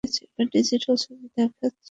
এবার 0.03 0.45
ডিজিটাল 0.53 0.95
ছবি 1.03 1.25
দেখাচ্ছি 1.27 1.39
আপনাকে। 1.59 1.79